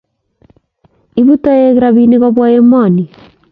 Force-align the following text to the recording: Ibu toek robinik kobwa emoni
Ibu 1.21 1.33
toek 1.43 1.75
robinik 1.83 2.21
kobwa 2.21 2.45
emoni 2.57 3.03